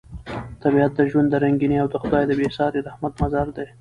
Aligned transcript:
طبیعت 0.61 0.91
د 0.95 0.99
ژوند 1.11 1.27
د 1.31 1.35
رنګینۍ 1.43 1.77
او 1.81 1.87
د 1.91 1.95
خدای 2.01 2.23
د 2.27 2.31
بې 2.39 2.49
ساري 2.57 2.79
رحمت 2.87 3.13
مظهر 3.21 3.47
دی. 3.57 3.67